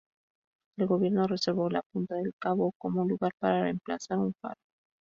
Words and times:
El 0.79 0.87
gobierno 0.87 1.27
reservó 1.27 1.69
la 1.69 1.83
punta 1.91 2.15
del 2.15 2.33
cabo 2.41 2.73
como 2.79 3.05
lugar 3.05 3.33
para 3.39 3.69
emplazar 3.69 4.17
un 4.17 4.33
faro. 4.41 4.55